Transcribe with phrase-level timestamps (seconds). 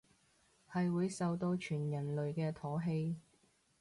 [0.73, 3.17] 係會受到全人類嘅唾棄